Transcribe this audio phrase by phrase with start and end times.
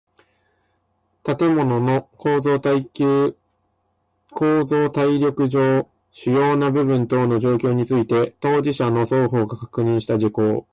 [1.23, 2.81] 建物の構造耐
[5.19, 10.65] 力上主要な部分等の状況について当事者の双方が確認した事項